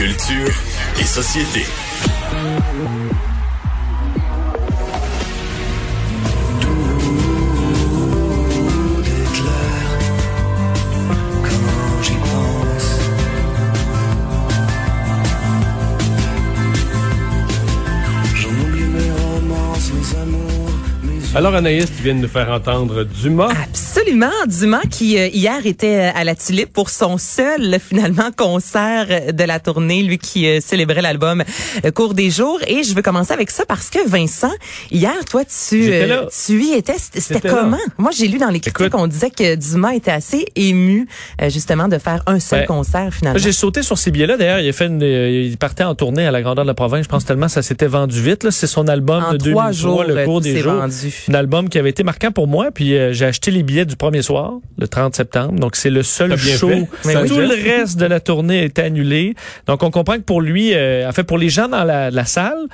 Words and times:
Culture 0.00 0.62
et 0.98 1.04
société. 1.04 1.66
Alors 21.32 21.54
Anaïs, 21.54 21.86
tu 21.96 22.02
viens 22.02 22.16
de 22.16 22.20
nous 22.20 22.28
faire 22.28 22.50
entendre 22.50 23.04
Dumas. 23.04 23.52
Absolument. 23.62 24.32
Dumas 24.48 24.80
qui 24.90 25.16
euh, 25.16 25.28
hier 25.28 25.64
était 25.64 26.10
euh, 26.10 26.10
à 26.18 26.24
la 26.24 26.34
Tulipe 26.34 26.72
pour 26.72 26.90
son 26.90 27.18
seul 27.18 27.78
finalement 27.88 28.30
concert 28.36 29.32
de 29.32 29.44
la 29.44 29.60
tournée, 29.60 30.02
lui 30.02 30.18
qui 30.18 30.48
euh, 30.48 30.58
célébrait 30.60 31.02
l'album 31.02 31.44
euh, 31.84 31.90
Cours 31.92 32.14
des 32.14 32.30
jours. 32.30 32.58
Et 32.66 32.82
je 32.82 32.96
veux 32.96 33.02
commencer 33.02 33.32
avec 33.32 33.52
ça 33.52 33.64
parce 33.64 33.90
que 33.90 34.08
Vincent, 34.08 34.50
hier, 34.90 35.14
toi, 35.30 35.44
tu 35.44 35.92
tu 36.44 36.62
y 36.64 36.72
étais. 36.72 36.94
C'était 36.98 37.46
là. 37.46 37.54
comment? 37.60 37.76
Moi, 37.96 38.10
j'ai 38.10 38.26
lu 38.26 38.38
dans 38.38 38.48
les 38.50 38.58
critiques 38.58 38.90
qu'on 38.90 39.06
disait 39.06 39.30
que 39.30 39.54
Dumas 39.54 39.92
était 39.94 40.10
assez 40.10 40.46
ému 40.56 41.06
euh, 41.40 41.48
justement 41.48 41.86
de 41.86 41.98
faire 41.98 42.22
un 42.26 42.40
seul 42.40 42.60
Ouais. 42.60 42.66
concert 42.66 43.14
finalement. 43.14 43.38
J'ai 43.38 43.52
sauté 43.52 43.82
sur 43.84 43.96
ces 43.98 44.10
billets-là. 44.10 44.36
D'ailleurs, 44.36 44.58
il 44.58 44.68
a 44.68 44.72
fait 44.72 44.86
une, 44.86 45.00
il 45.00 45.56
partait 45.58 45.84
en 45.84 45.94
tournée 45.94 46.26
à 46.26 46.32
la 46.32 46.42
grandeur 46.42 46.64
de 46.64 46.70
la 46.70 46.74
province. 46.74 47.04
Je 47.04 47.08
pense 47.08 47.24
tellement 47.24 47.46
ça 47.48 47.62
s'était 47.62 47.86
vendu 47.86 48.20
vite. 48.20 48.42
là. 48.42 48.50
C'est 48.50 48.66
son 48.66 48.88
album 48.88 49.22
en 49.22 49.32
de 49.34 49.38
trois 49.38 49.70
2003, 49.70 49.72
jours, 49.72 50.02
le 50.02 50.24
cours 50.24 50.40
des 50.40 50.58
jours. 50.58 50.72
vendu. 50.74 51.14
Un 51.30 51.34
album 51.34 51.68
qui 51.68 51.78
avait 51.78 51.90
été 51.90 52.02
marquant 52.02 52.32
pour 52.32 52.48
moi. 52.48 52.70
Puis 52.72 52.96
euh, 52.96 53.12
j'ai 53.12 53.24
acheté 53.24 53.50
les 53.50 53.62
billets 53.62 53.84
du 53.84 53.96
premier 53.96 54.22
soir, 54.22 54.54
le 54.78 54.88
30 54.88 55.14
septembre. 55.14 55.58
Donc 55.58 55.76
c'est 55.76 55.90
le 55.90 56.02
seul 56.02 56.36
show. 56.36 56.68
fait. 56.68 56.88
Mais 57.04 57.24
Tout 57.26 57.38
le 57.38 57.48
reste 57.48 57.98
de 57.98 58.06
la 58.06 58.20
tournée 58.20 58.64
est 58.64 58.78
annulé. 58.78 59.34
Donc 59.66 59.82
on 59.82 59.90
comprend 59.90 60.16
que 60.16 60.22
pour 60.22 60.40
lui, 60.40 60.74
euh, 60.74 61.08
en 61.08 61.12
fait 61.12 61.24
pour 61.24 61.38
les 61.38 61.48
gens 61.48 61.68
dans 61.68 61.84
la, 61.84 62.10
la 62.10 62.24
salle. 62.24 62.66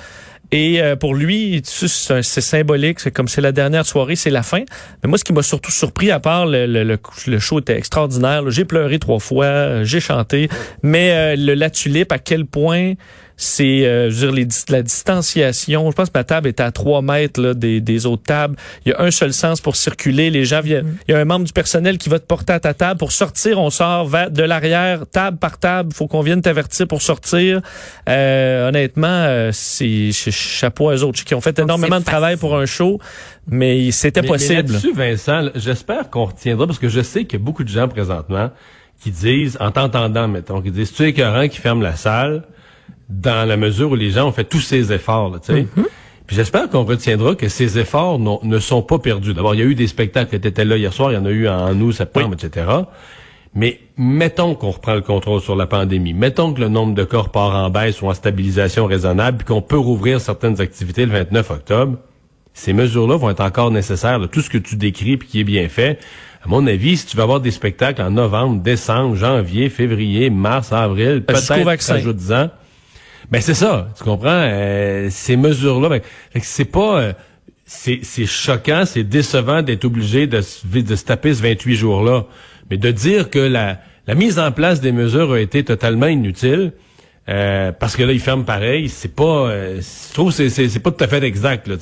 Et 0.53 0.81
euh, 0.81 0.95
pour 0.95 1.15
lui, 1.15 1.61
c'est 1.65 2.41
symbolique, 2.41 3.01
c'est 3.01 3.11
comme 3.11 3.29
c'est 3.29 3.41
la 3.41 3.53
dernière 3.53 3.85
soirée, 3.85 4.17
c'est 4.17 4.31
la 4.31 4.43
fin. 4.43 4.63
Mais 5.03 5.09
moi, 5.09 5.19
ce 5.19 5.25
qui 5.25 5.33
m'a 5.33 5.43
surtout 5.43 5.73
surpris, 5.73 6.11
à 6.11 6.21
part 6.21 6.47
le, 6.47 6.67
le, 6.67 7.39
show 7.39 7.59
était 7.59 7.77
extraordinaire, 7.77 8.49
j'ai 8.51 8.65
pleuré 8.65 8.99
trois 8.99 9.19
fois, 9.19 9.47
euh, 9.47 9.85
j'ai 9.85 10.01
chanté, 10.01 10.49
mais 10.83 11.11
euh, 11.13 11.37
le 11.37 11.55
La 11.55 11.71
Tulipe, 11.71 12.13
à 12.13 12.19
quel 12.19 12.47
point 12.47 12.95
c'est 13.37 13.85
euh, 13.87 14.09
je 14.11 14.27
veux 14.27 14.33
dire, 14.33 14.47
les, 14.47 14.49
la 14.77 14.83
distanciation. 14.83 15.91
Je 15.91 15.95
pense 15.95 16.09
que 16.11 16.19
ma 16.19 16.25
table 16.25 16.49
était 16.49 16.63
à 16.63 16.71
trois 16.73 17.03
mètres 17.03 17.41
là, 17.41 17.55
des, 17.55 17.81
des 17.81 18.07
autres 18.07 18.23
tables. 18.23 18.57
Il 18.85 18.91
y 18.91 18.93
a 18.93 19.03
un 19.03 19.11
seul 19.11 19.33
sens 19.33 19.61
pour 19.61 19.77
circuler. 19.77 20.31
Les 20.31 20.45
gens 20.45 20.61
viennent. 20.63 20.97
Il 21.09 21.13
y 21.13 21.15
a 21.15 21.19
un 21.21 21.25
membre 21.25 21.45
du 21.45 21.53
personnel 21.53 21.99
qui 21.99 22.09
va 22.09 22.19
te 22.19 22.25
porter 22.27 22.55
à 22.55 22.61
ta 22.61 22.73
table. 22.75 22.99
Pour 22.99 23.13
sortir, 23.13 23.59
on 23.61 23.71
sort 23.71 24.07
vers- 24.07 24.31
de 24.31 24.43
l'arrière, 24.43 25.07
table 25.11 25.37
par 25.39 25.59
table. 25.59 25.93
faut 25.93 26.07
qu'on 26.07 26.23
vienne 26.23 26.41
t'avertir 26.43 26.87
pour 26.89 27.03
sortir. 27.03 27.61
Euh, 28.09 28.69
honnêtement, 28.69 29.07
euh, 29.09 29.51
c'est 29.53 30.13
ch- 30.13 30.31
chapeau 30.35 30.89
à 30.91 30.95
eux 30.97 31.05
autres 31.05 31.23
qui 31.25 31.35
ont 31.35 31.41
fait 31.41 31.57
Donc, 31.57 31.67
énormément 31.67 31.99
de 32.01 32.05
travail 32.05 32.37
pour 32.37 32.57
un 32.57 32.67
show, 32.67 32.99
mais 33.49 33.91
c'était 33.91 34.21
Mais- 34.23 34.27
Mais 34.29 34.33
possible. 34.33 34.73
là-dessus, 34.73 34.93
Vincent, 34.95 35.51
j'espère 35.55 36.11
qu'on 36.11 36.25
retiendra, 36.27 36.67
parce 36.67 36.79
que 36.79 36.89
je 36.89 37.01
sais 37.03 37.25
qu'il 37.25 37.39
y 37.39 37.43
a 37.43 37.45
beaucoup 37.45 37.65
de 37.65 37.69
gens 37.69 37.89
présentement 37.89 38.51
qui 39.03 39.11
disent, 39.11 39.57
en 39.61 39.71
t'entendant, 39.71 40.27
mettons, 40.29 40.63
qui 40.63 40.71
disent, 40.71 40.93
tu 40.93 41.03
es 41.05 41.09
écœurant 41.11 41.47
qui 41.49 41.59
ferme 41.59 41.83
la 41.83 41.97
salle, 41.97 42.43
dans 43.09 43.49
la 43.49 43.57
mesure 43.57 43.91
où 43.91 43.95
les 43.95 44.11
gens 44.11 44.27
ont 44.29 44.33
fait 44.33 44.45
tous 44.45 44.61
ces 44.61 44.93
efforts, 44.93 45.31
là, 45.31 45.39
tu 45.39 45.53
sais. 45.53 45.67
Puis 46.27 46.35
j'espère 46.35 46.69
qu'on 46.69 46.85
retiendra 46.85 47.37
que 47.37 47.49
ces 47.49 47.79
efforts 47.79 48.19
ne 48.19 48.59
sont 48.59 48.83
pas 48.83 48.99
perdus. 48.99 49.33
D'abord, 49.33 49.55
il 49.55 49.59
y 49.59 49.63
a 49.63 49.67
eu 49.67 49.77
des 49.77 49.87
spectacles 49.87 50.41
qui 50.41 50.49
étaient 50.49 50.65
là 50.65 50.77
hier 50.77 50.93
soir, 50.93 51.13
il 51.13 51.15
y 51.15 51.19
en 51.19 51.25
a 51.25 51.31
eu 51.31 51.49
en 51.49 51.81
août, 51.81 51.93
septembre, 51.93 52.35
etc. 52.35 52.67
Mais 53.55 53.81
mettons 53.97 54.55
qu'on 54.55 54.71
reprend 54.71 54.95
le 54.95 55.01
contrôle 55.03 55.41
sur 55.41 55.55
la 55.57 55.67
pandémie. 55.67 56.13
Mettons 56.13 56.53
que 56.53 56.61
le 56.61 56.69
nombre 56.69 56.95
de 56.95 57.05
corps 57.05 57.31
part 57.31 57.55
en 57.55 57.71
baisse 57.71 58.03
ou 58.03 58.09
en 58.09 58.15
stabilisation 58.15 58.87
raisonnable, 58.87 59.39
puis 59.39 59.47
qu'on 59.47 59.63
peut 59.63 59.79
rouvrir 59.79 60.21
certaines 60.21 60.61
activités 60.61 61.07
le 61.07 61.13
29 61.13 61.51
octobre. 61.53 61.97
Ces 62.55 62.73
mesures-là 62.73 63.17
vont 63.17 63.31
être 63.31 63.41
encore 63.41 63.71
nécessaires. 63.71 64.19
là. 64.19 64.27
Tout 64.29 64.41
ce 64.41 64.51
que 64.51 64.59
tu 64.59 64.77
décris 64.77 65.17
puis 65.17 65.29
qui 65.29 65.41
est 65.41 65.45
bien 65.45 65.69
fait, 65.69 66.01
à 66.45 66.49
mon 66.49 66.67
avis, 66.67 66.97
si 66.97 67.07
tu 67.07 67.17
vas 67.17 67.23
avoir 67.23 67.41
des 67.41 67.51
spectacles 67.51 68.03
en 68.03 68.11
novembre, 68.11 68.63
décembre, 68.63 69.15
janvier, 69.15 69.69
février, 69.69 70.29
mars, 70.29 70.73
avril, 70.73 71.23
peut-être 71.25 71.65
rajoute-en. 71.95 72.51
Ben 73.31 73.41
c'est 73.41 73.55
ça, 73.55 73.89
tu 73.97 74.05
comprends? 74.05 74.29
Euh, 74.31 75.09
ces 75.11 75.37
mesures-là, 75.37 75.89
ben, 75.89 76.01
c'est 76.43 76.65
pas... 76.65 77.01
euh, 77.01 77.13
c'est 77.65 78.27
choquant, 78.27 78.85
c'est 78.87 79.03
décevant 79.03 79.63
d'être 79.63 79.85
obligé 79.85 80.29
de, 80.29 80.39
de 80.39 80.97
se 80.97 81.05
taper 81.05 81.35
ce 81.35 81.43
28 81.43 81.75
jours-là. 81.75 82.27
Mais 82.71 82.77
de 82.79 82.91
dire 82.93 83.29
que 83.29 83.41
la, 83.41 83.81
la 84.07 84.15
mise 84.15 84.39
en 84.39 84.53
place 84.53 84.81
des 84.81 84.93
mesures 84.93 85.33
a 85.33 85.41
été 85.41 85.65
totalement 85.65 86.07
inutile, 86.07 86.73
euh, 87.29 87.73
parce 87.73 87.97
que 87.97 88.05
là, 88.05 88.13
ils 88.13 88.21
ferment 88.21 88.45
pareil, 88.45 88.89
c'est 88.89 89.13
pas... 89.15 89.49
euh, 89.51 89.81
je 89.81 90.15
trouve 90.15 90.31
c'est- 90.31 90.49
c'est 90.49 90.79
pas 90.79 90.93
tout 90.93 91.03
à 91.03 91.09
fait 91.09 91.25
exact. 91.25 91.67
Là, 91.67 91.75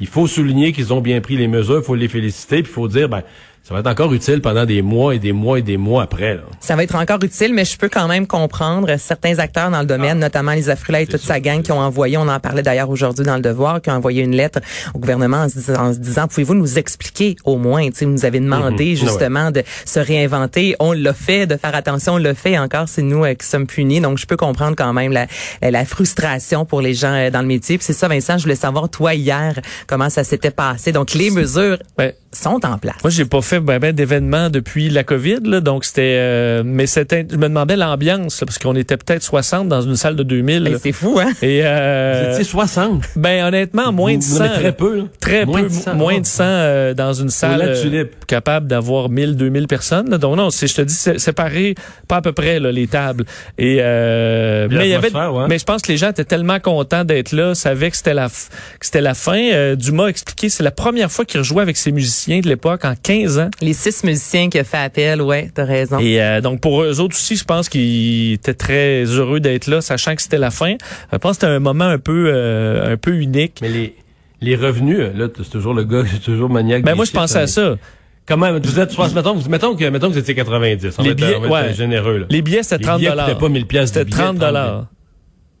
il 0.00 0.06
faut 0.06 0.26
souligner 0.26 0.72
qu'ils 0.72 0.92
ont 0.92 1.00
bien 1.00 1.22
pris 1.22 1.38
les 1.38 1.48
mesures, 1.48 1.78
il 1.78 1.84
faut 1.84 1.94
les 1.94 2.08
féliciter, 2.08 2.62
puis 2.62 2.70
il 2.70 2.74
faut 2.74 2.88
dire, 2.88 3.08
ben, 3.08 3.22
ça 3.64 3.74
va 3.74 3.80
être 3.80 3.86
encore 3.86 4.12
utile 4.12 4.40
pendant 4.40 4.64
des 4.64 4.82
mois 4.82 5.14
et 5.14 5.18
des 5.18 5.32
mois 5.32 5.58
et 5.58 5.62
des 5.62 5.76
mois 5.76 6.02
après. 6.02 6.34
Là. 6.34 6.42
Ça 6.60 6.74
va 6.74 6.82
être 6.82 6.96
encore 6.96 7.22
utile, 7.22 7.54
mais 7.54 7.64
je 7.64 7.78
peux 7.78 7.88
quand 7.88 8.08
même 8.08 8.26
comprendre 8.26 8.96
certains 8.98 9.38
acteurs 9.38 9.70
dans 9.70 9.80
le 9.80 9.86
domaine, 9.86 10.18
notamment 10.18 10.52
Lisa 10.52 10.74
Frula 10.74 11.02
et 11.02 11.06
toute 11.06 11.20
sa 11.20 11.38
gang 11.38 11.62
qui 11.62 11.70
ont 11.70 11.78
envoyé, 11.78 12.16
on 12.16 12.28
en 12.28 12.40
parlait 12.40 12.62
d'ailleurs 12.62 12.90
aujourd'hui 12.90 13.24
dans 13.24 13.36
le 13.36 13.42
Devoir, 13.42 13.80
qui 13.80 13.90
ont 13.90 13.94
envoyé 13.94 14.22
une 14.22 14.34
lettre 14.34 14.60
au 14.94 14.98
gouvernement 14.98 15.38
en 15.38 15.48
se 15.48 15.58
disant, 15.58 15.74
en 15.74 15.92
se 15.92 15.98
disant, 15.98 16.26
pouvez-vous 16.26 16.54
nous 16.54 16.78
expliquer 16.78 17.36
au 17.44 17.56
moins, 17.56 17.88
vous 17.88 18.06
nous 18.06 18.24
avez 18.24 18.40
demandé 18.40 18.96
justement 18.96 19.50
de 19.50 19.62
se 19.84 20.00
réinventer, 20.00 20.74
on 20.80 20.92
l'a 20.92 21.14
fait, 21.14 21.46
de 21.46 21.56
faire 21.56 21.74
attention, 21.74 22.14
on 22.14 22.18
l'a 22.18 22.34
fait, 22.34 22.58
encore 22.58 22.88
c'est 22.88 23.02
nous 23.02 23.24
euh, 23.24 23.34
qui 23.34 23.46
sommes 23.46 23.66
punis, 23.66 24.00
donc 24.00 24.18
je 24.18 24.26
peux 24.26 24.36
comprendre 24.36 24.74
quand 24.76 24.92
même 24.92 25.12
la, 25.12 25.26
la 25.62 25.84
frustration 25.84 26.64
pour 26.64 26.80
les 26.80 26.94
gens 26.94 27.12
euh, 27.14 27.30
dans 27.30 27.42
le 27.42 27.46
métier. 27.46 27.78
C'est 27.80 27.92
ça, 27.92 28.08
Vincent, 28.08 28.38
je 28.38 28.42
voulais 28.42 28.56
savoir 28.56 28.88
toi 28.88 29.14
hier 29.14 29.54
comment 29.86 30.10
ça 30.10 30.24
s'était 30.24 30.50
passé. 30.50 30.92
Donc 30.92 31.14
les 31.14 31.30
mesures 31.30 31.78
Ouais. 31.98 32.14
Sont 32.32 32.60
en 32.64 32.78
place. 32.78 32.96
Moi, 33.04 33.10
j'ai 33.10 33.24
pas 33.24 33.42
fait 33.42 33.60
ben, 33.60 33.78
ben, 33.78 33.92
d'événements 33.94 34.50
depuis 34.50 34.88
la 34.88 35.04
COVID, 35.04 35.40
là, 35.44 35.60
donc 35.60 35.84
c'était. 35.84 36.16
euh, 36.18 36.62
mais 36.64 36.86
c'était. 36.86 37.26
Je 37.30 37.36
me 37.36 37.48
demandais 37.48 37.76
l'ambiance, 37.76 38.40
là, 38.40 38.46
parce 38.46 38.58
qu'on 38.58 38.74
était 38.76 38.96
peut-être 38.96 39.22
60 39.22 39.68
dans 39.68 39.82
une 39.82 39.96
salle 39.96 40.16
de 40.16 40.22
2000. 40.22 40.64
Ben, 40.64 40.78
c'est 40.82 40.92
fou, 40.92 41.18
hein? 41.20 41.30
Et 41.42 41.60
Vous 41.60 41.66
euh, 41.66 42.32
étiez 42.32 42.44
60. 42.44 43.02
ben 43.16 43.44
honnêtement, 43.44 43.92
moins 43.92 44.12
de 44.14 44.22
Non, 44.22 44.36
100. 44.36 44.42
mais 44.44 44.48
très 44.50 44.72
peu. 44.72 44.96
là. 44.96 45.02
Très 45.20 45.44
Moins 45.46 45.62
peu, 45.62 45.68
de 45.68 45.72
100, 45.74 45.94
moins 45.94 46.20
de 46.20 46.26
100 46.26 46.42
euh, 46.44 46.94
dans 46.94 47.12
une 47.12 47.28
salle 47.30 47.58
la 47.58 47.64
euh, 47.66 47.82
tulipe. 47.82 48.26
capable 48.26 48.66
d'avoir 48.66 49.08
1000, 49.08 49.36
2000 49.36 49.66
personnes. 49.66 50.10
là. 50.10 50.18
Donc 50.18 50.36
non, 50.36 50.50
c'est, 50.50 50.66
je 50.66 50.74
te 50.74 50.82
dis, 50.82 50.94
séparé, 50.94 51.74
pas 52.08 52.16
à 52.16 52.22
peu 52.22 52.32
près 52.32 52.58
là, 52.60 52.72
les 52.72 52.86
tables. 52.86 53.24
Et 53.58 53.78
euh, 53.80 54.68
mais 54.70 54.86
il 54.86 54.90
y 54.90 54.94
avait, 54.94 55.12
ouais. 55.14 55.46
mais 55.48 55.58
je 55.58 55.64
pense 55.64 55.82
que 55.82 55.92
les 55.92 55.98
gens 55.98 56.10
étaient 56.10 56.24
tellement 56.24 56.60
contents 56.60 57.04
d'être 57.04 57.32
là, 57.32 57.54
savaient 57.54 57.90
que 57.90 57.96
c'était 57.96 58.14
la, 58.14 58.28
f- 58.28 58.48
que 58.78 58.86
c'était 58.86 59.00
la 59.00 59.14
fin. 59.14 59.50
Euh, 59.52 59.76
Dumas 59.76 60.06
a 60.06 60.08
expliqué, 60.08 60.48
c'est 60.48 60.62
la 60.62 60.70
première 60.70 61.10
fois 61.10 61.24
qu'il 61.24 61.38
rejouait 61.40 61.62
avec 61.62 61.76
ses 61.76 61.92
musiciens 61.92 62.21
de 62.30 62.48
l'époque 62.48 62.84
en 62.84 62.94
15 63.00 63.38
ans. 63.38 63.50
Les 63.60 63.72
six 63.72 64.04
musiciens 64.04 64.48
qui 64.48 64.60
ont 64.60 64.64
fait 64.64 64.76
appel, 64.78 65.20
ouais, 65.22 65.50
t'as 65.54 65.64
raison. 65.64 65.98
Et 65.98 66.22
euh, 66.22 66.40
donc 66.40 66.60
pour 66.60 66.82
eux 66.82 67.00
autres 67.00 67.14
aussi, 67.16 67.36
je 67.36 67.44
pense 67.44 67.68
qu'ils 67.68 68.32
étaient 68.34 68.54
très 68.54 69.04
heureux 69.04 69.40
d'être 69.40 69.66
là, 69.66 69.80
sachant 69.80 70.14
que 70.14 70.22
c'était 70.22 70.38
la 70.38 70.50
fin. 70.50 70.76
Je 71.12 71.18
pense 71.18 71.32
que 71.32 71.42
c'était 71.42 71.52
un 71.52 71.58
moment 71.60 71.84
un 71.84 71.98
peu, 71.98 72.30
euh, 72.32 72.92
un 72.92 72.96
peu 72.96 73.14
unique. 73.16 73.58
Mais 73.62 73.68
les, 73.68 73.96
les 74.40 74.56
revenus, 74.56 74.98
là, 75.14 75.26
c'est 75.36 75.50
toujours 75.50 75.74
le 75.74 75.84
gars, 75.84 76.02
c'est 76.10 76.20
toujours 76.22 76.48
maniaque. 76.50 76.82
Ben 76.84 76.94
moi 76.94 77.04
je 77.04 77.12
pensais 77.12 77.38
à 77.38 77.46
ça. 77.46 77.76
Comment, 78.24 78.52
vous 78.56 78.78
êtes, 78.78 78.96
mettons, 79.14 79.36
que- 79.40 79.48
mettons 79.48 79.74
que, 79.74 79.84
mettons 79.86 80.06
que 80.08 80.12
vous 80.12 80.18
étiez 80.18 80.34
90. 80.36 80.94
On 80.98 81.02
Les 81.02 81.14
billets, 81.14 81.32
être 81.32 81.50
ouais. 81.50 81.74
généreux, 81.74 82.18
là. 82.18 82.26
Les 82.30 82.40
billets 82.40 82.62
c'était 82.62 82.78
Les 82.78 82.84
30 82.84 82.98
billets 83.00 83.10
dollars. 83.10 83.26
coûtaient 83.26 83.40
pas 83.40 83.48
1000 83.48 83.66
piastres 83.66 83.94
C'était 83.98 84.04
du 84.04 84.12
billet, 84.12 84.22
30 84.24 84.38
dollars. 84.38 84.86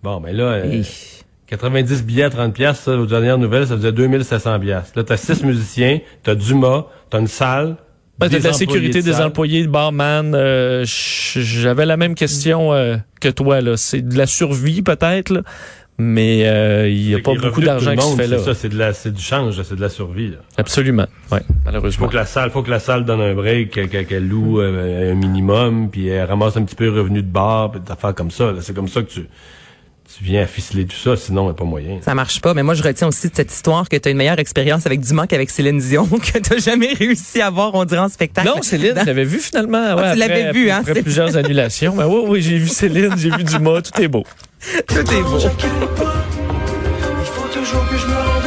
Bon, 0.02 0.20
mais 0.20 0.32
là, 0.32 0.44
euh, 0.44 0.82
90 1.58 2.04
billets 2.04 2.22
à 2.24 2.30
30 2.30 2.54
piastres, 2.54 2.84
ça, 2.84 2.92
aux 2.96 3.06
dernières 3.06 3.38
nouvelles, 3.38 3.66
ça 3.66 3.76
faisait 3.76 3.92
2700 3.92 4.58
piastres. 4.60 4.92
Là, 4.96 5.04
t'as 5.04 5.16
six 5.16 5.44
musiciens, 5.44 6.00
t'as 6.22 6.34
Dumas, 6.34 6.86
t'as 7.10 7.20
une 7.20 7.26
salle. 7.26 7.76
Ben, 8.18 8.28
t'as 8.28 8.38
de 8.38 8.44
la 8.44 8.52
sécurité 8.52 9.00
de 9.00 9.04
des 9.06 9.12
salle. 9.14 9.26
employés, 9.26 9.62
de 9.62 9.68
barman. 9.70 10.34
euh, 10.34 10.84
J'avais 10.86 11.86
la 11.86 11.96
même 11.96 12.14
question 12.14 12.72
euh, 12.72 12.96
que 13.20 13.28
toi. 13.28 13.60
là. 13.60 13.76
C'est 13.76 14.00
de 14.02 14.16
la 14.16 14.26
survie 14.26 14.80
peut-être, 14.82 15.30
là. 15.30 15.42
mais 15.98 16.46
euh, 16.46 16.88
il 16.88 17.06
n'y 17.08 17.14
a 17.14 17.18
pas 17.18 17.34
beaucoup 17.34 17.60
d'argent 17.60 17.94
qui 17.96 18.02
se 18.06 18.16
fait 18.16 18.26
là. 18.28 18.38
C'est 18.38 18.44
ça, 18.44 18.54
c'est 18.54 18.68
de 18.68 18.78
la, 18.78 18.92
c'est 18.94 19.12
du 19.12 19.20
change, 19.22 19.60
c'est 19.62 19.76
de 19.76 19.80
la 19.80 19.88
survie. 19.88 20.28
là. 20.30 20.36
Absolument. 20.56 21.06
Ouais, 21.30 21.40
malheureusement. 21.64 22.06
faut 22.06 22.10
que 22.10 22.16
la 22.16 22.26
salle, 22.26 22.50
faut 22.50 22.62
que 22.62 22.70
la 22.70 22.80
salle 22.80 23.04
donne 23.04 23.20
un 23.20 23.34
break, 23.34 23.70
qu'elle 23.72 23.88
qu'elle- 23.88 24.06
qu'elle 24.06 24.28
loue 24.28 24.60
euh, 24.60 25.12
un 25.12 25.14
minimum, 25.16 25.90
puis 25.90 26.08
elle 26.08 26.24
ramasse 26.26 26.56
un 26.56 26.62
petit 26.64 26.76
peu 26.76 26.86
de 26.86 26.90
revenus 26.98 27.22
de 27.24 27.28
bar, 27.30 27.72
puis 27.72 27.80
des 27.80 27.90
affaires 27.92 28.14
comme 28.14 28.30
ça. 28.30 28.52
là. 28.52 28.58
C'est 28.60 28.74
comme 28.74 28.88
ça 28.88 29.02
que 29.02 29.08
tu, 29.10 29.26
tu 30.18 30.24
viens 30.24 30.42
à 30.42 30.46
ficeler 30.46 30.84
tout 30.84 30.96
ça, 30.96 31.16
sinon 31.16 31.42
il 31.42 31.44
n'y 31.46 31.50
a 31.52 31.54
pas 31.54 31.64
moyen. 31.64 31.98
Ça 32.02 32.14
marche 32.14 32.40
pas, 32.40 32.54
mais 32.54 32.62
moi 32.62 32.74
je 32.74 32.82
retiens 32.82 33.08
aussi 33.08 33.28
de 33.30 33.34
cette 33.36 33.52
histoire 33.52 33.88
que 33.88 33.96
tu 33.96 34.08
as 34.08 34.10
une 34.10 34.18
meilleure 34.18 34.38
expérience 34.38 34.84
avec 34.86 35.00
Dumas 35.00 35.26
qu'avec 35.26 35.48
Céline 35.50 35.78
Dion, 35.78 36.06
que 36.32 36.38
tu 36.38 36.60
jamais 36.60 36.92
réussi 36.92 37.40
à 37.40 37.50
voir, 37.50 37.74
on 37.74 37.84
dirait, 37.84 38.00
en 38.00 38.08
spectacle. 38.08 38.48
Non, 38.48 38.60
Céline, 38.62 38.94
je 39.00 39.06
l'avais 39.06 39.24
vu 39.24 39.38
finalement. 39.38 39.94
Ouais, 39.94 40.02
Ah, 40.04 40.12
tu 40.12 40.18
l'avais 40.18 40.52
vu, 40.52 40.70
hein, 40.70 40.78
Après 40.80 41.02
plusieurs 41.02 41.36
annulations. 41.36 41.94
Mais 41.96 42.04
oui, 42.04 42.20
oui, 42.26 42.42
j'ai 42.42 42.58
vu 42.58 42.68
Céline, 42.68 43.14
j'ai 43.16 43.30
vu 43.30 43.44
Dumas, 43.44 43.82
tout 43.82 44.00
est 44.00 44.08
beau. 44.08 44.24
Tout 44.86 44.94
est 44.98 45.22
beau. 45.22 45.38
Il 45.40 47.26
faut 47.26 47.48
toujours 47.52 47.88
que 47.88 47.96
je 47.96 48.06
me 48.06 48.41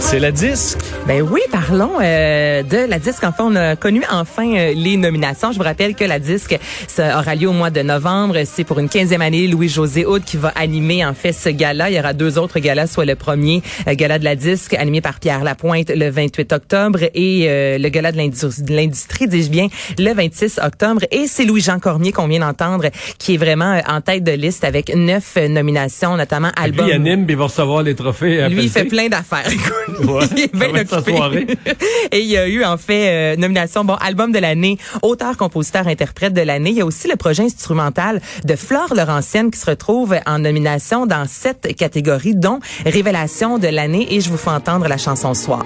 C'est 0.00 0.18
la 0.18 0.32
disque? 0.32 0.78
Ben 1.06 1.22
oui, 1.22 1.40
parlons 1.50 1.92
euh, 2.02 2.62
de 2.62 2.88
la 2.88 2.98
disque. 2.98 3.22
Enfin, 3.24 3.44
on 3.48 3.56
a 3.56 3.76
connu 3.76 4.02
enfin 4.10 4.52
euh, 4.54 4.72
les 4.74 4.96
nominations. 4.96 5.52
Je 5.52 5.58
vous 5.58 5.64
rappelle 5.64 5.94
que 5.94 6.04
la 6.04 6.18
disque 6.18 6.58
ça 6.88 7.18
aura 7.18 7.34
lieu 7.34 7.48
au 7.48 7.52
mois 7.52 7.70
de 7.70 7.82
novembre. 7.82 8.38
C'est 8.44 8.64
pour 8.64 8.78
une 8.78 8.88
quinzième 8.88 9.22
année. 9.22 9.46
Louis-José 9.46 10.04
Houd 10.04 10.24
qui 10.24 10.36
va 10.36 10.48
animer 10.56 11.04
en 11.04 11.14
fait 11.14 11.32
ce 11.32 11.48
gala. 11.50 11.88
Il 11.88 11.96
y 11.96 11.98
aura 11.98 12.14
deux 12.14 12.36
autres 12.36 12.58
galas, 12.58 12.88
soit 12.88 13.04
le 13.04 13.14
premier 13.14 13.62
euh, 13.86 13.94
gala 13.94 14.18
de 14.18 14.24
la 14.24 14.34
disque 14.34 14.74
animé 14.74 15.00
par 15.00 15.20
Pierre 15.20 15.44
Lapointe 15.44 15.90
le 15.94 16.10
28 16.10 16.52
octobre 16.52 16.98
et 17.14 17.46
euh, 17.48 17.78
le 17.78 17.88
gala 17.88 18.12
de 18.12 18.18
l'industrie, 18.18 19.28
dis-je 19.28 19.50
bien, 19.50 19.68
le 19.98 20.12
26 20.12 20.58
octobre. 20.62 21.02
Et 21.10 21.26
c'est 21.26 21.44
Louis-Jean 21.44 21.78
Cormier 21.78 22.12
qu'on 22.12 22.26
vient 22.26 22.40
d'entendre 22.40 22.86
qui 23.18 23.34
est 23.34 23.38
vraiment 23.38 23.80
en 23.88 24.00
tête 24.00 24.24
de 24.24 24.32
liste 24.32 24.64
avec 24.64 24.94
neuf 24.94 25.36
nominations, 25.36 26.16
notamment 26.16 26.50
album. 26.56 26.86
il 26.88 26.92
anime, 26.92 27.24
il 27.28 27.36
va 27.36 27.44
recevoir 27.44 27.82
les 27.82 27.94
trophées. 27.94 28.48
Lui, 28.48 28.64
il 28.64 28.70
fait 28.70 28.84
plein 28.84 29.08
d'affaires. 29.12 29.50
Ouais, 30.02 30.24
il 30.36 30.42
est 30.44 30.54
bien 30.54 30.74
occupé. 30.74 31.46
Et 32.12 32.20
il 32.20 32.26
y 32.26 32.36
a 32.36 32.48
eu 32.48 32.64
en 32.64 32.76
fait 32.76 33.08
euh, 33.08 33.36
nomination 33.36 33.84
bon 33.84 33.94
album 33.94 34.32
de 34.32 34.38
l'année, 34.38 34.78
auteur, 35.02 35.36
compositeur, 35.36 35.86
interprète 35.86 36.32
de 36.32 36.40
l'année. 36.40 36.70
Il 36.70 36.76
y 36.76 36.80
a 36.80 36.86
aussi 36.86 37.08
le 37.08 37.16
projet 37.16 37.44
instrumental 37.44 38.20
de 38.44 38.56
Flore 38.56 38.94
Laurentienne 38.94 39.50
qui 39.50 39.60
se 39.60 39.66
retrouve 39.70 40.16
en 40.26 40.40
nomination 40.40 41.06
dans 41.06 41.26
sept 41.28 41.76
catégories, 41.76 42.34
dont 42.34 42.58
révélation 42.84 43.58
de 43.58 43.68
l'année. 43.68 44.12
Et 44.14 44.20
je 44.20 44.30
vous 44.30 44.38
fais 44.38 44.50
entendre 44.50 44.88
la 44.88 44.98
chanson 44.98 45.34
Soir. 45.34 45.64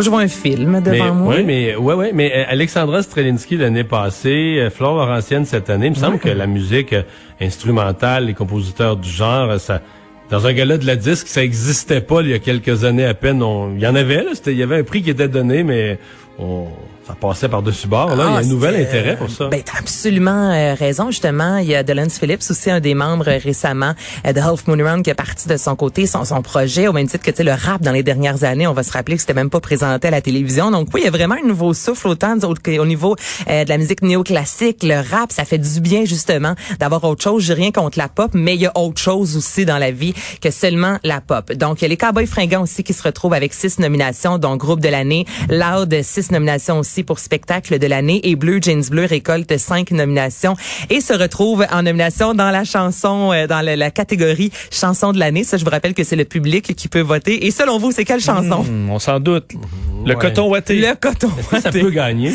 Moi, 0.00 0.04
je 0.06 0.10
vois 0.10 0.20
un 0.22 0.28
film 0.28 0.80
devant 0.82 0.90
Mais, 1.04 1.10
moi. 1.12 1.34
ouais, 1.34 1.42
mais, 1.42 1.76
ouais, 1.76 1.92
ouais, 1.94 2.10
mais 2.14 2.32
euh, 2.34 2.44
Alexandra 2.48 3.02
Strelinski 3.02 3.58
l'année 3.58 3.84
passée, 3.84 4.56
euh, 4.58 4.70
Flore 4.70 4.94
Laurentienne 4.96 5.44
cette 5.44 5.68
année, 5.68 5.88
il 5.88 5.90
me 5.90 5.94
semble 5.94 6.18
que 6.18 6.30
la 6.30 6.46
musique 6.46 6.94
euh, 6.94 7.02
instrumentale, 7.38 8.24
les 8.24 8.32
compositeurs 8.32 8.96
du 8.96 9.10
genre, 9.10 9.50
euh, 9.50 9.58
ça, 9.58 9.82
dans 10.30 10.46
un 10.46 10.54
gala 10.54 10.78
de 10.78 10.86
la 10.86 10.96
disque, 10.96 11.26
ça 11.26 11.44
existait 11.44 12.00
pas 12.00 12.22
il 12.22 12.28
y 12.28 12.32
a 12.32 12.38
quelques 12.38 12.84
années 12.84 13.04
à 13.04 13.12
peine. 13.12 13.42
On- 13.42 13.74
Il 13.74 13.80
y 13.82 13.86
en 13.86 13.94
avait, 13.94 14.22
là, 14.24 14.30
c'était, 14.32 14.52
il 14.52 14.56
y 14.56 14.62
avait 14.62 14.78
un 14.78 14.84
prix 14.84 15.02
qui 15.02 15.10
était 15.10 15.28
donné, 15.28 15.64
mais 15.64 15.98
on, 16.38 16.68
ça 17.10 17.16
passait 17.20 17.48
par-dessus 17.48 17.88
bord. 17.88 18.14
Là, 18.14 18.14
il 18.14 18.18
y 18.18 18.22
a 18.22 18.36
Ah, 18.36 18.38
un 18.38 18.44
nouvel 18.44 18.76
intérêt 18.76 19.14
euh, 19.14 19.16
pour 19.16 19.30
ça. 19.30 19.48
Ben, 19.48 19.60
t'as 19.64 19.78
absolument 19.78 20.52
euh, 20.52 20.74
raison. 20.74 21.10
Justement, 21.10 21.56
il 21.56 21.66
y 21.66 21.74
a 21.74 21.82
Dylan 21.82 22.08
Phillips 22.08 22.42
aussi, 22.50 22.70
un 22.70 22.80
des 22.80 22.94
membres 22.94 23.28
euh, 23.28 23.38
récemment 23.42 23.94
euh, 24.26 24.32
de 24.32 24.40
Half 24.40 24.66
Moon 24.68 24.82
Run 24.82 25.02
qui 25.02 25.10
est 25.10 25.14
parti 25.14 25.48
de 25.48 25.56
son 25.56 25.74
côté, 25.76 26.06
son, 26.06 26.24
son 26.24 26.42
projet, 26.42 26.86
au 26.88 26.92
même 26.92 27.08
titre 27.08 27.24
que 27.24 27.30
tu 27.30 27.38
sais, 27.38 27.44
le 27.44 27.52
rap 27.52 27.82
dans 27.82 27.92
les 27.92 28.02
dernières 28.02 28.44
années. 28.44 28.66
On 28.66 28.72
va 28.74 28.82
se 28.82 28.92
rappeler 28.92 29.16
que 29.16 29.22
c'était 29.22 29.34
même 29.34 29.50
pas 29.50 29.60
présenté 29.60 30.08
à 30.08 30.10
la 30.10 30.20
télévision. 30.20 30.70
Donc 30.70 30.88
oui, 30.94 31.00
il 31.02 31.04
y 31.04 31.08
a 31.08 31.10
vraiment 31.10 31.34
un 31.42 31.46
nouveau 31.46 31.74
souffle 31.74 32.08
autant 32.08 32.36
au 32.40 32.86
niveau 32.86 33.16
de 33.46 33.68
la 33.68 33.78
musique 33.78 34.02
néoclassique, 34.02 34.82
le 34.82 34.96
rap, 34.96 35.32
ça 35.32 35.44
fait 35.44 35.58
du 35.58 35.80
bien 35.80 36.04
justement 36.04 36.54
d'avoir 36.78 37.02
autre 37.04 37.22
chose. 37.22 37.42
J'ai 37.42 37.54
rien 37.54 37.72
contre 37.72 37.98
la 37.98 38.08
pop, 38.08 38.30
mais 38.34 38.54
il 38.54 38.60
y 38.60 38.66
a 38.66 38.72
autre 38.76 39.00
chose 39.00 39.36
aussi 39.36 39.64
dans 39.64 39.78
la 39.78 39.90
vie 39.90 40.14
que 40.40 40.50
seulement 40.50 40.98
la 41.02 41.20
pop. 41.20 41.52
Donc 41.52 41.80
il 41.80 41.82
y 41.82 41.84
a 41.86 41.88
les 41.88 41.96
Cowboys 41.96 42.26
fringants 42.26 42.62
aussi 42.62 42.84
qui 42.84 42.92
se 42.92 43.02
retrouvent 43.02 43.34
avec 43.34 43.52
six 43.54 43.78
nominations, 43.78 44.38
dont 44.38 44.56
groupe 44.56 44.80
de 44.80 44.88
l'année, 44.88 45.26
Loud 45.48 46.02
six 46.02 46.30
nominations 46.30 46.78
aussi 46.78 46.99
pour 47.02 47.18
spectacle 47.18 47.78
de 47.78 47.86
l'année 47.86 48.20
et 48.28 48.36
Blue 48.36 48.60
Jeans 48.62 48.82
Bleu 48.90 49.04
récolte 49.04 49.56
cinq 49.58 49.90
nominations 49.90 50.54
et 50.90 51.00
se 51.00 51.12
retrouve 51.12 51.66
en 51.72 51.82
nomination 51.82 52.34
dans 52.34 52.50
la 52.50 52.64
chanson, 52.64 53.32
euh, 53.32 53.46
dans 53.46 53.60
la 53.64 53.90
catégorie 53.90 54.50
chanson 54.70 55.12
de 55.12 55.18
l'année. 55.18 55.44
Ça, 55.44 55.56
je 55.56 55.64
vous 55.64 55.70
rappelle 55.70 55.94
que 55.94 56.04
c'est 56.04 56.16
le 56.16 56.24
public 56.24 56.74
qui 56.74 56.88
peut 56.88 57.00
voter. 57.00 57.46
Et 57.46 57.50
selon 57.50 57.78
vous, 57.78 57.92
c'est 57.92 58.04
quelle 58.04 58.20
chanson? 58.20 58.62
Hmm, 58.62 58.90
on 58.90 58.98
s'en 58.98 59.20
doute. 59.20 59.52
Le 60.04 60.14
Ouais. 60.14 60.20
coton 60.20 60.48
ouaté. 60.50 60.76
Le 60.80 60.94
coton. 60.94 61.30
ça 61.60 61.70
peut 61.70 61.90
gagner? 61.90 62.32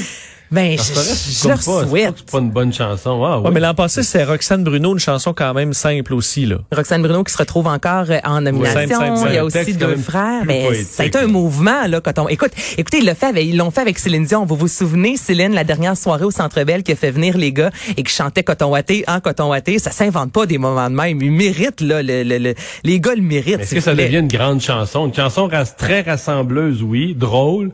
Ben, 0.52 0.74
je, 0.78 0.82
Ça 0.84 1.00
reste 1.00 1.28
je 1.32 1.42
comme 1.42 1.52
le 1.52 1.58
pas, 1.58 1.88
souhaite. 1.90 2.14
que 2.14 2.20
c'est 2.20 2.32
pas 2.32 2.38
une 2.40 2.52
bonne 2.52 2.72
chanson. 2.74 3.24
Ah, 3.26 3.40
Ouais, 3.40 3.48
oui. 3.48 3.52
mais 3.54 3.60
l'an 3.60 3.74
passé, 3.74 4.04
c'est 4.04 4.24
Roxane 4.24 4.64
Bruno, 4.64 4.94
une 4.94 5.00
chanson 5.00 5.34
quand 5.34 5.54
même 5.54 5.74
simple 5.74 6.14
aussi, 6.14 6.46
là. 6.46 6.58
Roxane 6.72 7.02
Bruno 7.02 7.24
qui 7.24 7.34
se 7.34 7.38
retrouve 7.38 7.68
encore 7.68 8.06
euh, 8.10 8.20
en 8.24 8.42
nomination. 8.42 8.80
simple, 9.00 9.18
simple, 9.18 9.30
Il 9.30 9.36
y 9.36 9.38
a 9.40 9.46
aussi 9.46 9.74
deux 9.74 9.96
frères. 9.98 10.44
Mais 10.46 10.74
ça 10.84 11.04
a 11.04 11.06
été 11.08 11.18
un 11.18 11.28
mouvement 11.28 11.88
là 11.88 12.00
quand 12.02 12.18
on 12.20 12.28
écoute. 12.30 12.52
Écoutez, 12.78 13.00
ils 13.00 13.06
l'ont 13.08 13.16
fait 13.16 13.26
avec, 13.26 13.46
ils 13.46 13.58
l'ont 13.58 13.72
fait 13.72 13.82
avec 13.82 13.98
Céline 14.00 14.26
Dion. 14.26 14.46
Vous 14.46 14.56
vous 14.56 14.68
souvenez 14.68 15.18
Céline 15.18 15.54
la 15.54 15.64
dernière 15.64 15.98
soirée 15.98 16.26
au 16.26 16.32
Centre 16.32 16.64
Bell 16.64 16.84
qui 16.84 16.92
a 16.92 16.96
fait 16.96 17.12
venir 17.12 17.38
les 17.38 17.52
gars 17.52 17.72
et 17.98 18.04
qui 18.04 18.14
chantait 18.14 18.44
Coton 18.44 18.68
Watté 18.68 19.04
en 19.08 19.20
Coton 19.20 19.50
Watté. 19.50 19.80
Ça 19.80 19.92
s'invente 19.92 20.32
pas 20.32 20.46
des 20.46 20.58
moments 20.58 20.90
de 20.90 20.96
même. 20.96 21.22
Ils 21.22 21.32
méritent 21.32 21.82
là. 21.82 22.02
Le, 22.04 22.24
le- 22.24 22.38
le- 22.38 22.54
les 22.84 23.00
gars 23.00 23.16
le 23.16 23.22
méritent. 23.22 23.62
Est-ce 23.62 23.76
que 23.76 23.82
ça 23.82 23.96
devient 23.96 24.20
une 24.20 24.28
grande 24.28 24.62
chanson? 24.62 25.08
Une 25.08 25.14
chanson 25.14 25.50
très 25.78 26.02
rassembleuse, 26.02 26.84
oui, 26.84 27.16
drôle. 27.18 27.72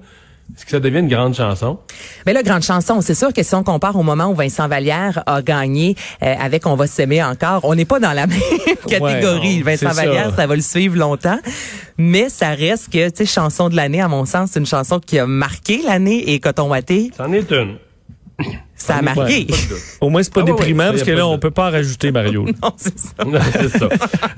Est-ce 0.55 0.65
que 0.65 0.71
ça 0.71 0.79
devient 0.79 0.99
une 0.99 1.07
grande 1.07 1.33
chanson? 1.33 1.79
Mais 2.25 2.33
là, 2.33 2.43
grande 2.43 2.63
chanson, 2.63 3.01
c'est 3.01 3.15
sûr 3.15 3.31
que 3.31 3.41
si 3.43 3.55
on 3.55 3.63
compare 3.63 3.95
au 3.95 4.03
moment 4.03 4.25
où 4.25 4.35
Vincent 4.35 4.67
Vallière 4.67 5.23
a 5.25 5.41
gagné 5.41 5.95
euh, 6.23 6.33
avec 6.39 6.65
On 6.67 6.75
va 6.75 6.87
s'aimer 6.87 7.23
encore, 7.23 7.61
on 7.63 7.75
n'est 7.75 7.85
pas 7.85 7.99
dans 7.99 8.13
la 8.13 8.27
même 8.27 8.39
catégorie. 8.87 9.61
Vincent 9.61 9.89
c'est 9.89 9.95
ça. 9.95 10.05
Vallière, 10.05 10.33
ça. 10.35 10.47
va 10.47 10.55
le 10.55 10.61
suivre 10.61 10.97
longtemps. 10.97 11.39
Mais 11.97 12.29
ça 12.29 12.49
reste 12.49 12.91
que, 12.91 13.09
tu 13.09 13.17
sais, 13.17 13.25
chanson 13.25 13.69
de 13.69 13.75
l'année, 13.75 14.01
à 14.01 14.07
mon 14.07 14.25
sens, 14.25 14.51
c'est 14.53 14.59
une 14.59 14.65
chanson 14.65 14.99
qui 14.99 15.19
a 15.19 15.25
marqué 15.25 15.81
l'année 15.85 16.33
et 16.33 16.39
Coton 16.39 16.69
Watté, 16.69 17.11
C'en 17.15 17.31
est 17.31 17.51
une. 17.51 17.77
Ça 18.81 18.97
a 18.97 19.01
marqué. 19.01 19.47
Au 19.99 20.09
moins, 20.09 20.23
c'est 20.23 20.33
pas 20.33 20.41
Ah 20.41 20.45
déprimant 20.45 20.85
ouais, 20.85 20.89
parce 20.91 21.03
que 21.03 21.11
là, 21.11 21.27
on 21.27 21.37
peut 21.37 21.51
pas 21.51 21.69
en 21.69 21.71
rajouter, 21.71 22.11
Mario. 22.11 22.45
non, 22.63 22.73
c'est 22.77 22.97
ça. 22.97 23.11
Non, 23.25 23.39
ça. 23.39 23.89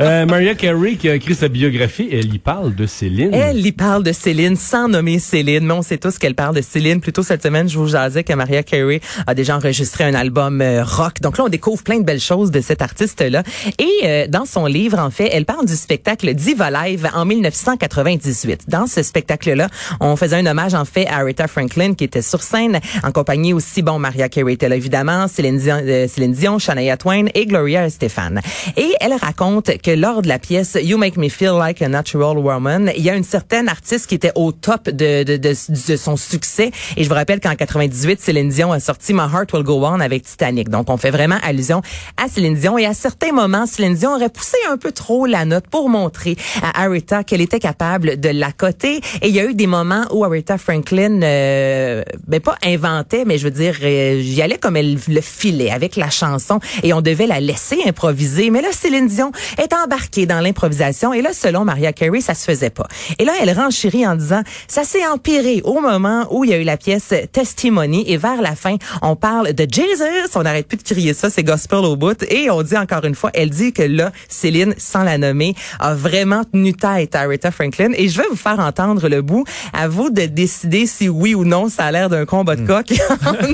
Euh, 0.02 0.26
Maria 0.26 0.54
Carey 0.56 0.96
qui 0.96 1.10
a 1.10 1.16
écrit 1.16 1.34
sa 1.36 1.48
biographie, 1.48 2.10
elle 2.12 2.34
y 2.34 2.38
parle 2.38 2.76
de 2.76 2.86
Céline. 2.86 3.34
Elle 3.34 3.66
y 3.66 3.72
parle 3.72 4.04
de 4.04 4.12
Céline 4.12 4.56
sans 4.56 4.88
nommer 4.88 5.20
Céline, 5.20 5.66
mais 5.66 5.74
on 5.74 5.82
sait 5.82 5.98
tous 5.98 6.18
qu'elle 6.18 6.36
parle 6.36 6.56
de 6.56 6.62
Céline. 6.62 7.02
Plutôt 7.02 7.24
cette 7.24 7.42
semaine, 7.42 7.68
je 7.70 7.78
vous 7.78 7.88
jasais 7.88 8.24
que 8.24 8.34
Maria 8.34 8.62
Carey 8.62 9.02
a 9.26 9.34
déjà 9.34 9.56
enregistré 9.58 10.04
un 10.04 10.14
album 10.14 10.62
euh, 10.62 10.84
rock. 10.84 11.22
Donc 11.22 11.38
là, 11.38 11.46
on 11.46 11.50
découvre 11.50 11.82
plein 11.84 12.00
de 12.00 12.04
belles 12.04 12.20
choses 12.20 12.52
de 12.52 12.62
cet 12.62 12.82
artiste-là. 12.82 13.44
Et 13.80 13.90
euh, 14.04 14.28
dans 14.28 14.46
son 14.46 14.66
livre, 14.66 15.00
en 15.00 15.10
fait, 15.10 15.30
elle 15.32 15.46
parle 15.46 15.66
du 15.66 15.76
spectacle 15.76 16.34
Diva 16.34 16.70
Live 16.70 17.10
en 17.14 17.26
1998. 17.26 18.64
Dans 18.68 18.88
ce 18.88 19.02
spectacle-là, 19.02 19.70
on 20.00 20.16
faisait 20.16 20.38
un 20.38 20.46
hommage 20.46 20.74
en 20.74 20.86
fait 20.86 21.08
à 21.08 21.20
Aretha 21.20 21.48
Franklin 21.48 21.94
qui 21.94 22.04
était 22.04 22.22
sur 22.22 22.42
scène 22.42 22.80
en 23.04 23.12
compagnie 23.12 23.54
aussi, 23.54 23.82
bon, 23.82 24.00
Maria 24.00 24.30
Évidemment, 24.38 25.26
euh, 25.26 26.08
Céline 26.08 26.34
Dion, 26.34 26.60
Shania 26.60 26.98
Twain 26.98 27.26
et 27.34 27.46
Gloria 27.46 27.86
Estefan. 27.86 28.40
Et 28.78 28.94
elle 29.00 29.14
raconte 29.14 29.78
que 29.82 29.92
lors 29.92 30.22
de 30.22 30.28
la 30.28 30.40
pièce 30.40 30.78
You 30.82 30.98
Make 30.98 31.18
Me 31.18 31.30
Feel 31.30 31.58
Like 31.58 31.82
a 31.82 31.90
Natural 31.90 32.38
Woman, 32.38 32.92
il 32.96 33.04
y 33.04 33.10
a 33.10 33.16
une 33.16 33.24
certaine 33.24 33.70
artiste 33.70 34.08
qui 34.08 34.16
était 34.16 34.32
au 34.36 34.52
top 34.52 34.90
de, 34.90 35.24
de 35.24 35.96
son 35.96 36.18
succès. 36.18 36.72
Et 36.98 37.04
je 37.04 37.10
vous 37.10 37.16
rappelle 37.16 37.40
qu'en 37.40 37.56
98, 37.56 38.22
Céline 38.22 38.50
Dion 38.50 38.72
a 38.72 38.80
sorti 38.80 39.14
My 39.14 39.22
Heart 39.22 39.54
Will 39.54 39.64
Go 39.64 39.86
On 39.86 40.00
avec 40.00 40.24
Titanic. 40.24 40.70
Donc, 40.70 40.90
on 40.90 40.98
fait 40.98 41.12
vraiment 41.12 41.38
allusion 41.44 41.82
à 42.18 42.28
Céline 42.28 42.56
Dion. 42.56 42.78
Et 42.78 42.86
à 42.86 42.94
certains 42.94 43.32
moments, 43.32 43.66
Céline 43.66 43.96
Dion 43.96 44.16
aurait 44.16 44.30
poussé 44.30 44.58
un 44.70 44.78
peu 44.78 44.92
trop 44.92 45.26
la 45.26 45.46
note 45.46 45.68
pour 45.68 45.90
montrer 45.90 46.36
à 46.62 46.84
Aretha 46.84 47.24
qu'elle 47.24 47.42
était 47.42 47.60
capable 47.60 48.20
de 48.20 48.30
la 48.30 48.52
coter. 48.52 48.98
Et 49.22 49.30
il 49.30 49.36
y 49.36 49.40
a 49.40 49.46
eu 49.46 49.54
des 49.54 49.68
moments 49.68 50.06
où 50.12 50.24
Aretha 50.24 50.58
Franklin, 50.58 51.22
euh, 51.22 52.04
ben 52.28 52.40
pas 52.40 52.58
inventait, 52.64 53.26
mais 53.26 53.38
je 53.38 53.46
veux 53.46 53.52
dire, 53.52 53.78
euh, 53.84 54.22
j'y 54.24 54.42
allais 54.42 54.58
comme 54.58 54.76
elle 54.76 54.98
le 55.08 55.22
filait 55.22 55.72
avec 55.72 55.96
la 55.96 56.10
chanson 56.10 56.60
et 56.84 56.94
on 56.94 57.02
devait 57.02 57.28
la 57.28 57.40
laisser 57.40 57.80
improviser. 57.86 58.50
Mais 58.50 58.62
là, 58.62 58.70
Céline 58.72 59.08
Dion 59.08 59.32
est 59.58 59.74
embarquée 59.74 60.26
dans 60.26 60.40
l'improvisation 60.40 61.14
et 61.14 61.22
là, 61.22 61.34
selon 61.34 61.66
Maria 61.66 61.94
Carey, 61.94 62.22
ça 62.22 62.34
se 62.34 62.46
faisait 62.46 62.70
pas. 62.70 62.88
Et 63.20 63.26
là, 63.26 63.34
elle 63.42 63.52
renchérit 63.52 64.08
en 64.08 64.16
disant, 64.16 64.42
ça 64.68 64.84
s'est 64.84 65.06
empiré 65.06 65.62
au 65.64 65.82
moment 65.82 66.28
où 66.32 66.44
il 66.44 66.52
y 66.52 66.54
a 66.54 66.58
eu 66.58 66.64
la 66.64 66.78
pièce 66.78 67.14
Testimony 67.32 68.04
et 68.08 68.18
vers 68.18 68.42
la 68.42 68.56
fin, 68.56 68.78
on 69.02 69.16
parle 69.16 69.54
de 69.54 69.68
Jesus. 69.70 70.36
On 70.36 70.44
n'arrête 70.44 70.68
plus 70.68 70.78
de 70.78 70.84
crier 70.84 71.14
ça, 71.14 71.30
c'est 71.30 71.44
gospel 71.44 71.80
au 71.80 71.96
bout. 71.96 72.24
Et 72.30 72.50
on 72.50 72.62
dit 72.64 72.78
encore 72.78 73.06
une 73.06 73.16
fois, 73.16 73.32
elle 73.34 73.50
dit 73.50 73.74
que 73.74 73.84
là, 73.84 74.12
Céline, 74.30 74.74
sans 74.78 75.04
la 75.04 75.18
nommer, 75.18 75.56
a 75.80 75.94
vraiment 75.94 76.44
tenu 76.44 76.74
tête 76.74 77.16
à 77.16 77.22
Aretha 77.22 77.52
Franklin. 77.52 77.92
Et 77.96 78.08
je 78.10 78.18
vais 78.18 78.28
vous 78.30 78.36
faire 78.36 78.60
entendre 78.60 79.08
le 79.10 79.22
bout. 79.22 79.46
À 79.74 79.88
vous 79.88 80.10
de 80.10 80.26
décider 80.26 80.86
si 80.86 81.10
oui 81.10 81.36
ou 81.36 81.46
non 81.46 81.70
ça 81.70 81.86
a 81.86 81.92
l'air 81.92 82.10
d'un 82.10 82.26
combat 82.26 82.56
de 82.56 82.66
coq 82.66 82.94
entre 83.26 83.48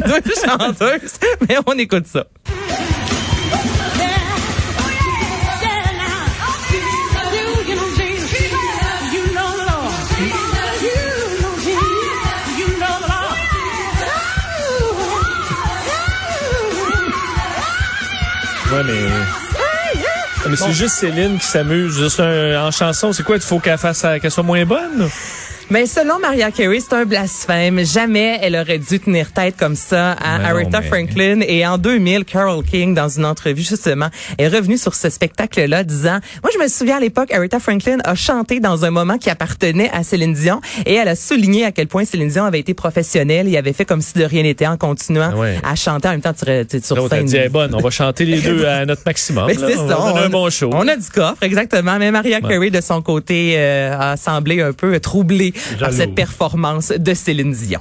Mais 1.48 1.58
on 1.66 1.78
écoute 1.78 2.08
ça. 2.08 2.25
Ouais, 18.72 18.84
mais. 18.86 18.94
Mais 20.50 20.56
c'est 20.56 20.72
juste 20.72 20.96
Céline 20.96 21.38
qui 21.38 21.46
s'amuse. 21.46 21.98
Juste 22.00 22.20
un- 22.20 22.66
en 22.68 22.72
chanson, 22.72 23.12
c'est 23.13 23.24
quoi? 23.24 23.36
Il 23.36 23.42
faut 23.42 23.60
qu'elle 23.60 23.78
fasse 23.78 24.06
qu'elle 24.22 24.32
soit 24.32 24.44
moins 24.44 24.66
bonne? 24.66 25.10
Mais 25.72 25.86
selon 25.86 26.18
Maria 26.18 26.50
Carey, 26.50 26.80
c'est 26.80 26.96
un 26.96 27.06
blasphème. 27.06 27.86
Jamais 27.86 28.40
elle 28.42 28.56
aurait 28.56 28.80
dû 28.80 29.00
tenir 29.00 29.32
tête 29.32 29.56
comme 29.56 29.76
ça 29.76 30.14
à 30.14 30.40
Mais 30.40 30.44
non, 30.46 30.50
Aretha 30.50 30.82
mais- 30.82 30.88
Franklin. 30.88 31.42
Et 31.48 31.64
en 31.68 31.78
2000, 31.78 32.26
Carol 32.26 32.64
King, 32.64 32.96
dans 32.96 33.08
une 33.08 33.24
entrevue 33.26 33.62
justement, 33.62 34.08
est 34.40 34.48
revenue 34.48 34.80
sur 34.80 34.96
ce 34.96 35.12
spectacle-là, 35.12 35.84
disant 35.84 36.18
Moi, 36.42 36.52
je 36.52 36.60
me 36.64 36.68
souviens 36.68 36.98
à 36.98 37.00
l'époque, 37.00 37.32
Aretha 37.32 37.60
Franklin 37.60 37.98
a 38.04 38.16
chanté 38.16 38.60
dans 38.60 38.84
un 38.84 38.90
moment 38.90 39.20
qui 39.20 39.30
appartenait 39.30 39.92
à 39.94 40.02
Céline 40.02 40.34
Dion, 40.34 40.60
et 40.88 40.96
elle 40.96 41.08
a 41.08 41.16
souligné 41.16 41.66
à 41.66 41.72
quel 41.72 41.86
point 41.86 42.04
Céline 42.04 42.30
Dion 42.30 42.46
avait 42.46 42.60
été 42.62 42.74
professionnelle. 42.74 43.48
Il 43.48 43.56
avait 43.56 43.74
fait 43.74 43.86
comme 43.86 44.02
si 44.02 44.14
de 44.18 44.24
rien 44.24 44.42
n'était 44.42 44.66
en 44.66 44.76
continuant 44.78 45.30
Ah 45.34 45.38
ouais. 45.38 45.58
à 45.64 45.76
chanter 45.76 46.08
en 46.08 46.12
même 46.12 46.22
temps 46.22 46.34
tu, 46.34 46.46
tu, 46.66 46.82
sur 46.84 47.06
a 47.06 47.10
scène. 47.10 47.26
dit, 47.26 47.36
est 47.38 47.50
bonne, 47.50 47.76
on 47.76 47.80
va 47.80 47.92
chanter 47.92 48.26
les 48.26 48.42
deux 48.42 48.66
à 48.66 48.88
notre 48.88 49.04
maximum. 49.06 49.46
Mais 49.46 49.54
c'est 49.54 49.78
on 49.78 49.88
ça. 49.88 50.02
on- 50.02 50.16
un 50.16 50.30
bon 50.30 50.50
show. 50.50 50.72
On 50.74 50.88
a 50.88 50.96
du 50.96 51.10
coffre, 51.10 51.44
exactement. 51.44 52.00
Mais 52.00 52.10
Maria 52.10 52.42
Carey, 52.42 52.72
de 52.72 52.82
son 52.82 53.04
côté, 53.04 53.54
euh, 53.56 53.96
a 54.00 54.18
semblé 54.18 54.64
un 54.64 54.74
peu 54.74 55.00
troublée 55.00 55.54
par 55.80 55.92
cette 55.94 56.16
performance 56.16 56.89
de 56.89 57.13
Céline 57.13 57.51
Dion. 57.51 57.80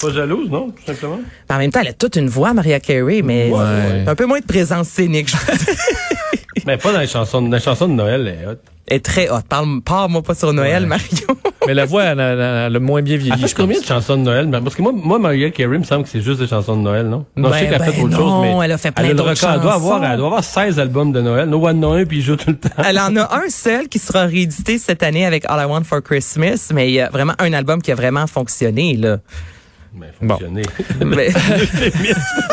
Pas 0.00 0.12
jalouse, 0.12 0.50
non, 0.50 0.70
tout 0.70 0.82
simplement? 0.86 1.20
En 1.48 1.58
même 1.58 1.70
temps, 1.70 1.80
elle 1.80 1.88
a 1.88 1.92
toute 1.94 2.16
une 2.16 2.28
voix, 2.28 2.52
Maria 2.52 2.80
Carey, 2.80 3.22
mais 3.22 3.50
Ouais. 3.50 4.04
un 4.06 4.14
peu 4.14 4.26
moins 4.26 4.40
de 4.40 4.44
présence 4.46 4.88
scénique. 4.88 5.30
Mais 6.66 6.76
pas 6.78 6.92
dans 6.92 6.98
les 7.00 7.06
chansons, 7.06 7.42
dans 7.42 7.56
les 7.56 7.62
chansons 7.62 7.86
de 7.88 7.92
Noël, 7.94 8.26
elle 8.26 8.42
est 8.42 8.46
hot. 8.46 8.56
Elle 8.88 8.96
est 8.96 9.04
très 9.04 9.28
haute. 9.28 9.44
Parle, 9.48 9.80
parle-moi 9.82 10.22
pas 10.22 10.34
sur 10.34 10.52
Noël, 10.52 10.82
Ouais. 10.82 10.88
Mario. 10.88 11.26
Mais 11.66 11.74
la 11.74 11.84
voix, 11.84 12.04
elle, 12.04 12.20
a- 12.20 12.32
elle 12.32 12.40
a- 12.40 12.66
elle 12.66 12.76
a 12.76 12.80
moins 12.80 13.02
bien 13.02 13.14
Elle 13.14 13.20
vieilli. 13.22 13.40
fait 13.42 13.48
je 13.48 13.54
combien 13.54 13.80
de 13.80 13.84
chansons 13.84 14.16
de 14.16 14.22
Noël? 14.22 14.48
Parce 14.50 14.74
que 14.74 14.82
moi, 14.82 14.92
moi 14.94 15.18
Mariah 15.18 15.50
Carey, 15.50 15.78
me 15.78 15.84
semble 15.84 16.04
que 16.04 16.08
c'est 16.10 16.20
juste 16.20 16.40
des 16.40 16.46
chansons 16.46 16.76
de 16.76 16.82
Noël, 16.82 17.06
non? 17.06 17.24
Non, 17.36 17.48
je 17.48 17.52
Ben, 17.52 17.58
sais 17.58 17.64
qu'elle 17.66 17.74
a 17.74 17.84
fait 17.84 17.92
ben 18.00 18.04
autre 18.06 18.16
chose, 18.16 18.32
mais. 18.42 18.64
elle 18.64 18.72
a 18.72 18.78
fait 18.78 18.90
plein 18.90 19.08
le 19.08 19.14
d'autres 19.14 19.30
record. 19.30 19.50
Elle 19.54 19.60
doit 19.60 19.74
avoir, 19.74 19.98
chansons. 19.98 20.10
elle 20.12 20.16
doit 20.18 20.26
avoir 20.26 20.44
16 20.44 20.78
albums 20.78 21.12
de 21.12 21.20
Noël. 21.20 21.48
No 21.48 21.66
One 21.66 21.80
No 21.80 21.92
un, 21.92 22.04
puis 22.04 22.18
il 22.18 22.22
joue 22.22 22.36
tout 22.36 22.50
le 22.50 22.56
temps. 22.56 22.68
Elle 22.86 22.98
en 22.98 23.14
a 23.16 23.36
un 23.36 23.48
seul 23.48 23.88
qui 23.88 23.98
sera 23.98 24.24
réédité 24.26 24.78
cette 24.78 25.02
année 25.02 25.26
avec 25.26 25.44
All 25.48 25.60
I 25.60 25.64
Want 25.66 25.84
for 25.84 26.02
Christmas, 26.02 26.70
mais 26.74 26.88
il 26.88 26.94
y 26.94 27.00
a 27.00 27.10
vraiment 27.10 27.34
un 27.38 27.52
album 27.52 27.80
qui 27.82 27.92
a 27.92 27.94
vraiment 27.94 28.26
fonctionné, 28.26 28.96
là. 28.96 29.18
Mais 29.98 30.08
Bon. 30.20 30.34
fonctionné. 30.38 30.62
Mais- 31.04 31.30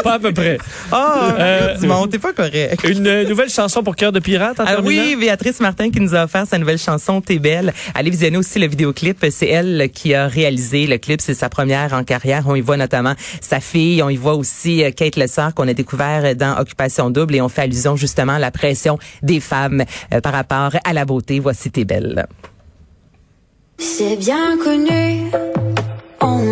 Pas 0.03 0.13
à 0.13 0.19
peu 0.19 0.31
près. 0.33 0.57
Ah, 0.91 1.35
Euh, 1.38 1.77
du 1.77 1.88
monde, 1.88 2.09
t'es 2.09 2.19
pas 2.19 2.31
correct. 2.33 2.81
Une 2.88 3.05
euh, 3.05 3.27
nouvelle 3.27 3.50
chanson 3.50 3.83
pour 3.83 3.95
cœur 3.95 4.12
de 4.13 4.19
pirate 4.19 4.59
en 4.59 4.63
Ah 4.65 4.75
terminant? 4.75 5.03
oui, 5.03 5.15
Béatrice 5.19 5.59
Martin 5.59 5.89
qui 5.91 6.00
nous 6.00 6.15
a 6.15 6.23
offert 6.23 6.45
sa 6.47 6.57
nouvelle 6.57 6.77
chanson 6.77 7.19
T'es 7.21 7.39
belle. 7.39 7.73
Allez 7.95 8.09
visionner 8.09 8.38
aussi 8.38 8.59
le 8.59 8.67
vidéoclip. 8.67 9.25
C'est 9.29 9.47
elle 9.50 9.89
qui 9.93 10.13
a 10.13 10.27
réalisé 10.27 10.88
le 10.88 10.97
clip. 10.97 11.19
C'est 11.21 11.33
sa 11.33 11.50
première 11.50 11.93
en 11.93 12.03
carrière. 12.03 12.43
On 12.47 12.55
y 12.55 12.62
voit 12.62 12.77
notamment 12.77 13.13
sa 13.41 13.59
fille. 13.59 14.01
On 14.01 14.09
y 14.09 14.15
voit 14.17 14.35
aussi 14.35 14.83
euh, 14.83 14.91
Kate 14.91 15.17
Lessard 15.17 15.53
qu'on 15.53 15.67
a 15.67 15.73
découvert 15.73 16.35
dans 16.35 16.57
Occupation 16.59 17.09
Double 17.09 17.35
et 17.35 17.41
on 17.41 17.50
fait 17.50 17.63
allusion 17.63 17.95
justement 17.97 18.33
à 18.33 18.39
la 18.39 18.51
pression 18.51 18.97
des 19.21 19.39
femmes 19.41 19.83
euh, 20.13 20.21
par 20.21 20.31
rapport 20.33 20.71
à 20.85 20.93
la 20.93 21.03
beauté. 21.05 21.39
Voici 21.39 21.71
T'es 21.71 21.83
belle. 21.83 22.25
C'est 23.79 24.15
bien 24.17 24.57
connu, 24.63 25.23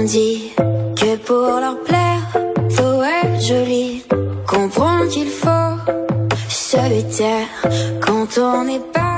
dit 0.04 0.52
que 0.96 1.16
pour 1.18 1.60
leur 1.60 1.78
plaire, 1.84 2.24
faut 2.72 3.04
être 3.04 3.42
joli. 3.42 4.04
Comprendre 4.48 5.08
qu'il 5.10 5.30
faut 5.30 5.50
se 6.50 7.18
taire 7.18 7.48
quand 8.02 8.38
on 8.38 8.64
n'est 8.66 8.80
pas 8.94 9.11